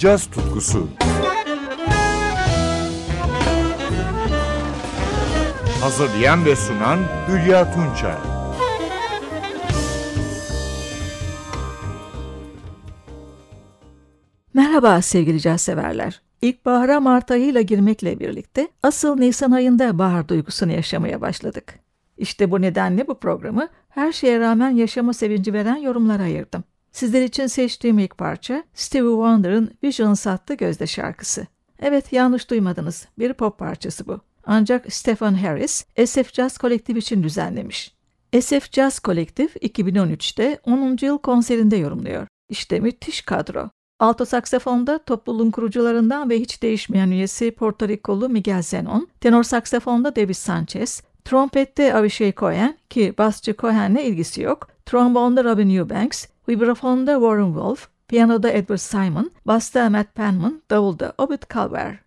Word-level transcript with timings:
caz 0.00 0.26
tutkusu. 0.26 0.88
Hazırlayan 5.80 6.44
ve 6.44 6.56
sunan 6.56 6.98
Hülya 7.28 7.72
Tunçay. 7.74 8.16
Merhaba 14.54 15.02
sevgili 15.02 15.40
caz 15.40 15.60
severler. 15.60 16.22
İlkbahara 16.42 17.00
Mart 17.00 17.30
ayıyla 17.30 17.60
girmekle 17.60 18.20
birlikte 18.20 18.68
asıl 18.82 19.16
Nisan 19.16 19.50
ayında 19.50 19.98
bahar 19.98 20.28
duygusunu 20.28 20.72
yaşamaya 20.72 21.20
başladık. 21.20 21.78
İşte 22.16 22.50
bu 22.50 22.60
nedenle 22.60 23.08
bu 23.08 23.18
programı 23.18 23.68
her 23.88 24.12
şeye 24.12 24.40
rağmen 24.40 24.70
yaşama 24.70 25.12
sevinci 25.12 25.52
veren 25.52 25.76
yorumlara 25.76 26.22
ayırdım. 26.22 26.64
Sizler 26.92 27.22
için 27.22 27.46
seçtiğim 27.46 27.98
ilk 27.98 28.18
parça 28.18 28.64
Stevie 28.74 29.10
Wonder'ın 29.10 29.70
Visions 29.84 30.26
adlı 30.26 30.54
gözde 30.54 30.86
şarkısı. 30.86 31.46
Evet 31.78 32.12
yanlış 32.12 32.50
duymadınız 32.50 33.06
bir 33.18 33.32
pop 33.32 33.58
parçası 33.58 34.06
bu. 34.06 34.20
Ancak 34.46 34.92
Stephen 34.92 35.34
Harris 35.34 35.84
SF 36.06 36.32
Jazz 36.32 36.58
Kolektif 36.58 36.96
için 36.96 37.22
düzenlemiş. 37.22 37.94
SF 38.40 38.72
Jazz 38.72 38.98
Kolektif 38.98 39.56
2013'te 39.56 40.58
10. 40.66 40.96
yıl 41.00 41.18
konserinde 41.18 41.76
yorumluyor. 41.76 42.26
İşte 42.48 42.80
müthiş 42.80 43.22
kadro. 43.22 43.70
Alto 44.00 44.24
saksafonda 44.24 44.98
topluluğun 44.98 45.50
kurucularından 45.50 46.30
ve 46.30 46.40
hiç 46.40 46.62
değişmeyen 46.62 47.10
üyesi 47.10 47.50
Porto 47.50 47.88
Rikolu 47.88 48.28
Miguel 48.28 48.62
Zenon, 48.62 49.08
tenor 49.20 49.42
saksafonda 49.42 50.16
David 50.16 50.34
Sanchez, 50.34 51.02
trompette 51.24 51.94
Avishai 51.94 52.34
Cohen 52.36 52.78
ki 52.90 53.14
basçı 53.18 53.54
Cohen'le 53.56 53.98
ilgisi 53.98 54.42
yok, 54.42 54.68
trombonda 54.86 55.44
Robin 55.44 55.76
Eubanks, 55.76 56.26
vibrafonda 56.50 57.18
Warren 57.20 57.54
Wolf, 57.54 57.88
piyanoda 58.08 58.50
Edward 58.50 58.80
Simon, 58.80 59.30
basta 59.46 59.88
Matt 59.88 60.14
Penman, 60.14 60.62
davulda 60.68 61.14
Obed 61.16 61.46
Calver. 61.46 62.02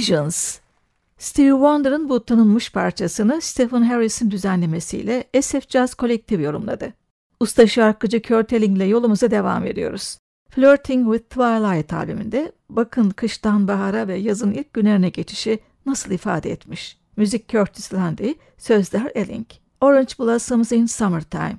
Visions. 0.00 0.58
Steve 1.18 1.50
Wonder'ın 1.50 2.08
bu 2.08 2.24
tanınmış 2.24 2.72
parçasını 2.72 3.40
Stephen 3.40 3.82
Harris'in 3.82 4.30
düzenlemesiyle 4.30 5.24
SF 5.40 5.70
Jazz 5.70 5.94
Collective 5.98 6.42
yorumladı. 6.42 6.92
Usta 7.40 7.66
şarkıcı 7.66 8.22
Kurt 8.22 8.52
Elling 8.52 8.76
ile 8.76 8.84
yolumuza 8.84 9.30
devam 9.30 9.66
ediyoruz. 9.66 10.18
Flirting 10.50 11.12
with 11.12 11.30
Twilight 11.30 11.92
albümünde 11.92 12.52
bakın 12.68 13.10
kıştan 13.10 13.68
bahara 13.68 14.08
ve 14.08 14.14
yazın 14.14 14.52
ilk 14.52 14.72
günlerine 14.72 15.08
geçişi 15.08 15.58
nasıl 15.86 16.10
ifade 16.10 16.50
etmiş. 16.50 16.98
Müzik 17.16 17.48
Curtis 17.48 17.94
Landy, 17.94 18.32
sözler 18.58 19.12
Elling. 19.14 19.46
Orange 19.80 20.12
Blossoms 20.18 20.72
in 20.72 20.86
Summertime. 20.86 21.56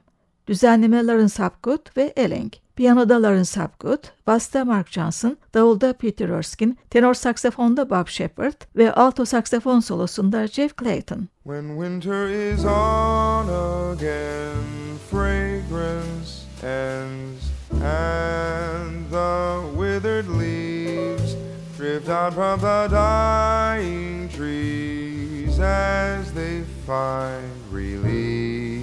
Düzenleme 0.48 1.06
Lawrence 1.06 1.44
Hapgood 1.44 1.98
ve 1.98 2.14
Elling. 2.16 2.54
Piyanoda 2.82 3.22
Lawrence 3.22 3.54
Hapgood, 3.54 4.10
basta 4.26 4.66
Mark 4.66 4.90
Johnson, 4.90 5.38
davulda 5.54 5.94
Peter 5.94 6.34
Erskine, 6.34 6.76
tenor 6.90 7.14
saksafonda 7.14 7.88
Bob 7.88 8.08
Shepard 8.10 8.66
ve 8.74 8.88
alto 8.96 9.24
saksafon 9.24 9.82
solosunda 9.84 10.52
Jeff 10.52 10.76
Clayton. 10.76 11.30
When 11.44 11.76
winter 11.76 12.26
is 12.28 12.66
on 12.66 13.50
again, 13.94 14.98
fragrance 15.12 16.48
ends, 16.64 17.52
and 17.84 19.08
the 19.12 19.64
withered 19.76 20.28
leaves 20.28 21.36
drift 21.78 22.10
out 22.10 22.34
from 22.34 22.62
the 22.62 22.88
dying 22.90 24.28
trees 24.30 25.60
as 25.60 26.34
they 26.34 26.64
find 26.88 27.46
release. 27.70 28.82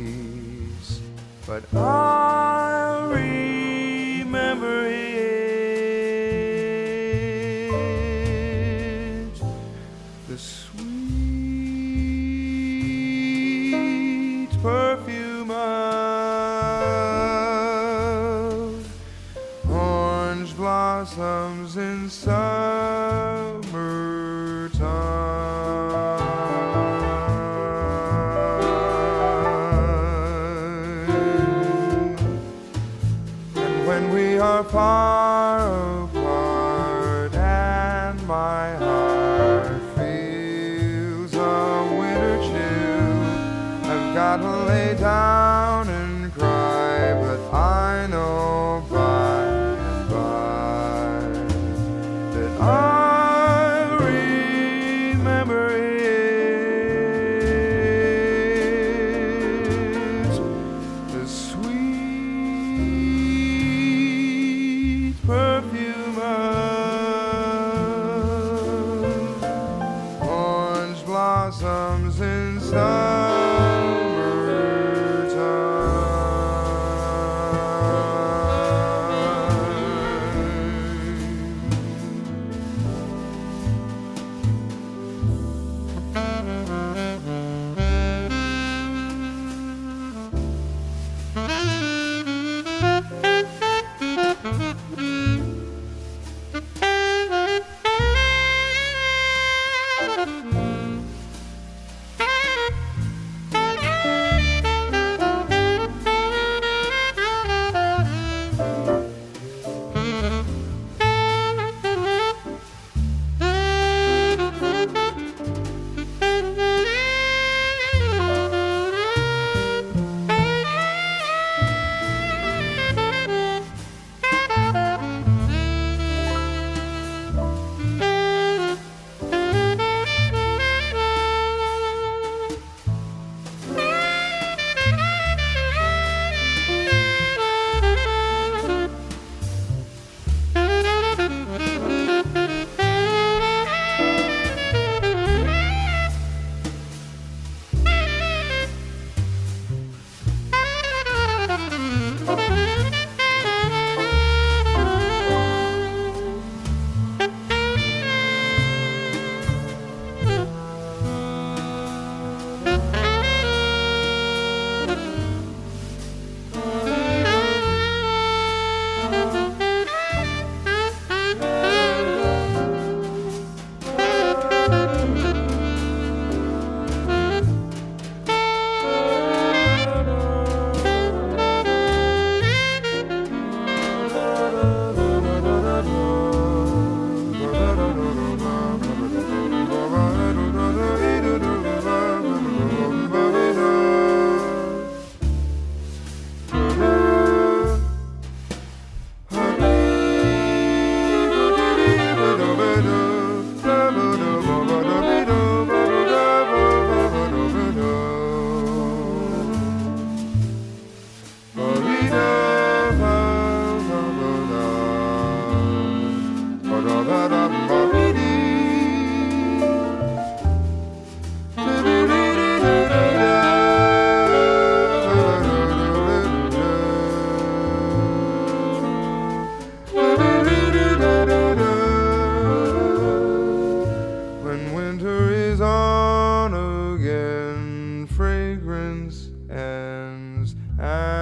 But 1.45 1.64
I'll 1.75 3.09
forever 4.58 4.98
blossoms 71.99 72.21
in 72.21 72.61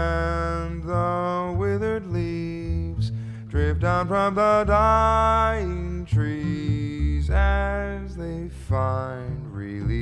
and 0.07 0.83
the 0.83 1.55
withered 1.57 2.07
leaves 2.07 3.13
drift 3.49 3.81
down 3.81 4.07
from 4.09 4.35
the 4.35 4.65
dying 4.67 6.07
trees 6.07 7.31
as 7.31 8.17
they 8.17 8.49
find 8.69 9.53
release. 9.55 9.99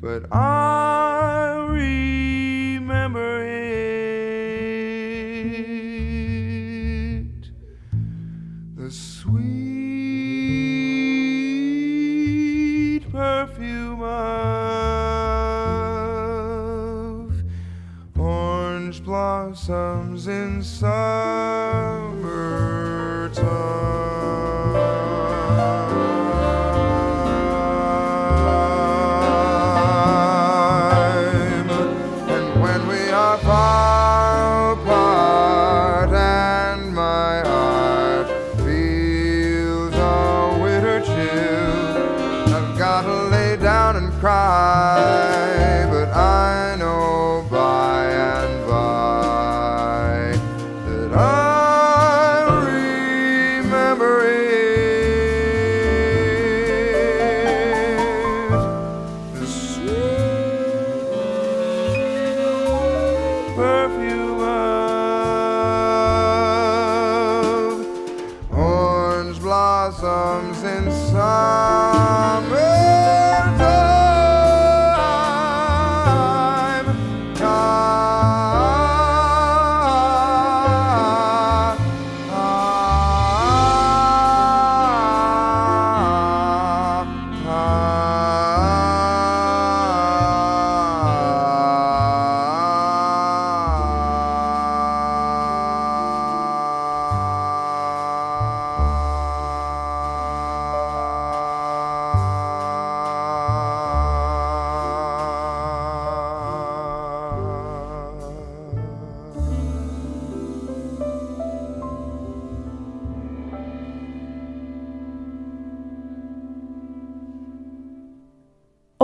But 0.00 0.32
I 0.32 1.66
remember 2.78 3.47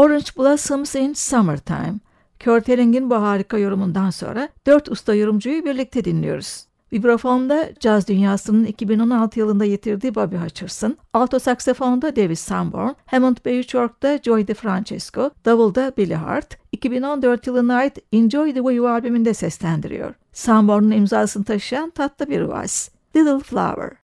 Orange 0.04 0.37
Blossoms 0.37 0.94
in 0.94 1.12
Summertime. 1.12 1.94
Kurt 2.44 2.68
Herring'in 2.68 3.11
bu 3.11 3.14
harika 3.14 3.58
yorumundan 3.58 4.11
sonra 4.11 4.49
dört 4.66 4.88
usta 4.88 5.14
yorumcuyu 5.14 5.64
birlikte 5.64 6.04
dinliyoruz. 6.04 6.64
Vibrafonda 6.92 7.68
caz 7.80 8.08
dünyasının 8.08 8.64
2016 8.64 9.38
yılında 9.38 9.64
yitirdiği 9.64 10.14
Bobby 10.14 10.37
Hutcherson, 10.37 10.96
alto 11.12 11.38
saksafonda 11.38 12.16
David 12.16 12.37
Sanborn, 12.37 12.92
Hammond 13.06 13.37
Beychork'ta 13.44 14.18
Joy 14.23 14.46
DeFrancesco, 14.46 15.30
davulda 15.44 15.92
Billy 15.96 16.14
Hart, 16.14 16.58
2014 16.73 17.46
yılına 17.46 17.75
ait 17.75 17.99
Enjoy 18.12 18.54
the 18.54 18.61
Way 18.61 18.78
albümünde 18.78 19.34
seslendiriyor. 19.34 20.14
Sanborn'un 20.32 20.90
imzasını 20.90 21.44
taşıyan 21.44 21.90
tatlı 21.90 22.30
bir 22.30 22.40
vals, 22.40 22.88
Little 23.16 23.38
Flower. 23.38 24.03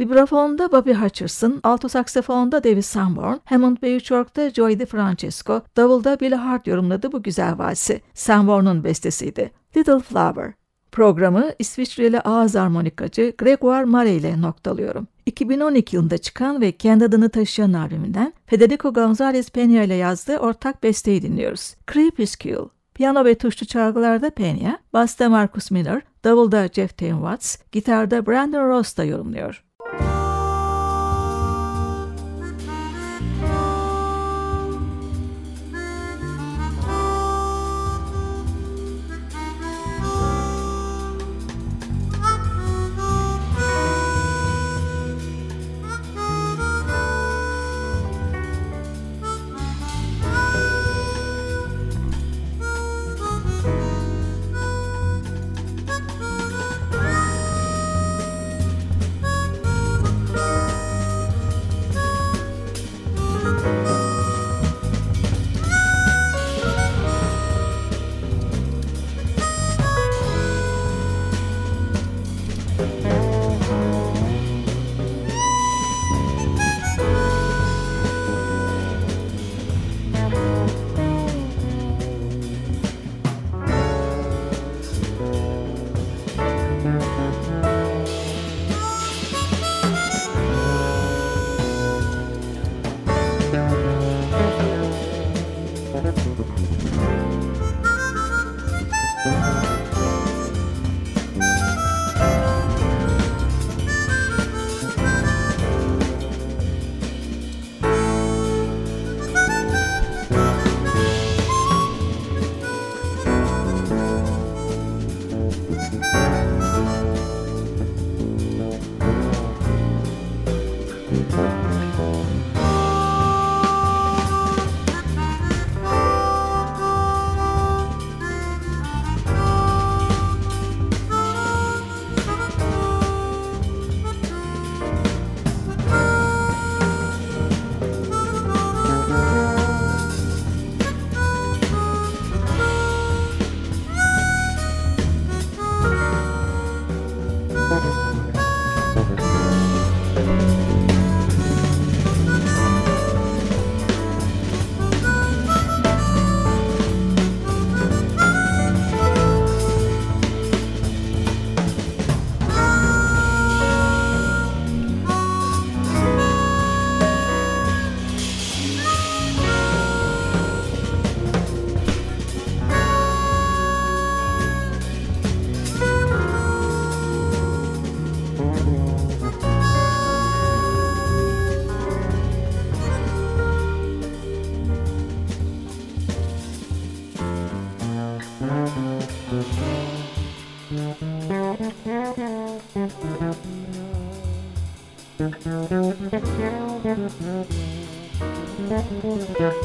Vibrafonda 0.00 0.72
Bobby 0.72 0.92
Hutcherson, 0.92 1.60
alto 1.62 1.88
saksafonda 1.88 2.64
David 2.64 2.82
Sanborn, 2.82 3.38
Hammond 3.44 3.76
ve 3.82 3.98
York'ta 4.10 4.50
Joey 4.50 4.78
DeFrancesco, 4.78 5.62
davulda 5.76 6.20
Billy 6.20 6.34
Hart 6.34 6.66
yorumladı 6.66 7.12
bu 7.12 7.22
güzel 7.22 7.58
valsi. 7.58 8.00
Sanborn'un 8.14 8.84
bestesiydi. 8.84 9.50
Little 9.76 9.98
Flower. 10.00 10.52
Programı 10.92 11.50
İsviçreli 11.58 12.20
ağız 12.20 12.56
armonikacı 12.56 13.32
Gregoire 13.38 13.84
Mare 13.84 14.14
ile 14.14 14.40
noktalıyorum. 14.40 15.08
2012 15.26 15.96
yılında 15.96 16.18
çıkan 16.18 16.60
ve 16.60 16.72
kendi 16.72 17.04
adını 17.04 17.28
taşıyan 17.28 17.72
albümünden 17.72 18.32
Federico 18.46 18.88
González 18.88 19.50
Peña 19.50 19.84
ile 19.84 19.94
yazdığı 19.94 20.38
ortak 20.38 20.82
besteyi 20.82 21.22
dinliyoruz. 21.22 21.74
Crepuscule. 21.92 22.68
Piyano 22.94 23.24
ve 23.24 23.34
tuşlu 23.34 23.66
çalgılarda 23.66 24.28
Peña, 24.28 24.78
basta 24.92 25.28
Marcus 25.28 25.70
Miller, 25.70 26.02
davulda 26.24 26.68
Jeff 26.68 26.98
Tain 26.98 27.14
Watts, 27.14 27.56
gitarda 27.72 28.26
Brandon 28.26 28.68
Ross 28.68 28.96
da 28.96 29.04
yorumluyor. 29.04 29.69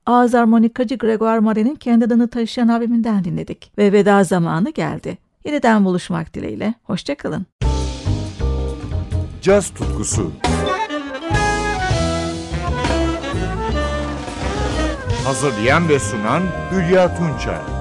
Ağız 0.10 0.36
armonikacı 0.36 0.96
Gregoire 0.96 1.40
Moret'in 1.40 1.76
kendi 1.76 2.06
adını 2.06 2.28
taşıyan 2.28 2.68
albümünden 2.68 3.24
dinledik. 3.24 3.72
Ve 3.78 3.92
veda 3.92 4.24
zamanı 4.24 4.70
geldi. 4.70 5.18
Yeniden 5.46 5.86
buluşmak 5.86 6.34
dileğiyle. 6.34 6.74
Hoşçakalın. 6.84 7.46
Caz 9.42 9.70
tutkusu. 9.70 10.32
Hazırlayan 15.26 15.90
ve 15.90 16.00
sunan 16.00 16.44
Hülya 16.72 17.16
Tunçay. 17.16 17.79